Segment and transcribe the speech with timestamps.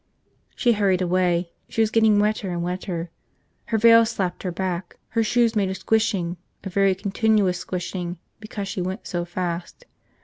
[0.55, 1.51] She hurried away.
[1.69, 3.11] She was getting wetter and wetter.
[3.65, 8.67] Her veil slapped her back, her shoes made a squishing, a very continuous squishing because
[8.67, 9.85] she went so fast.